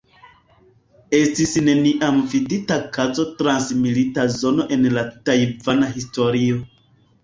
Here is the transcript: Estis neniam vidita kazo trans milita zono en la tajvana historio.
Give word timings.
Estis 1.17 1.53
neniam 1.67 2.17
vidita 2.33 2.79
kazo 2.97 3.29
trans 3.45 3.71
milita 3.85 4.29
zono 4.41 4.69
en 4.79 4.93
la 4.99 5.09
tajvana 5.31 5.97
historio. 5.97 6.63